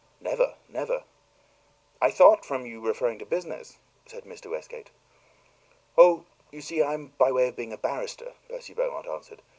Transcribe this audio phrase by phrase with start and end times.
[0.19, 1.03] "Never never."
[2.01, 3.77] "I thought, from your referring to business"
[4.07, 4.49] said Mr.
[4.49, 4.89] Westgate.
[5.95, 9.43] "Oh, you see I'm by way of being a barrister," Percy Beaumont answered.